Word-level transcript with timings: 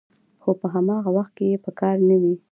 خو 0.41 0.49
په 0.59 0.67
هماغه 0.73 1.09
وخت 1.17 1.31
کې 1.37 1.45
یې 1.51 1.57
په 1.65 1.71
کار 1.79 1.95
نه 2.09 2.15
وي 2.21 2.33